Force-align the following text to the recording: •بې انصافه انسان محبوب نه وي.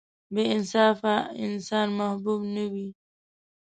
•بې 0.33 0.43
انصافه 0.55 1.15
انسان 1.45 1.87
محبوب 1.99 2.41
نه 2.55 2.63
وي. 2.71 2.87